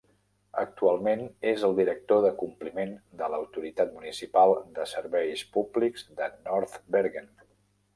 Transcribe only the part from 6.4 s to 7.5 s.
North Bergen.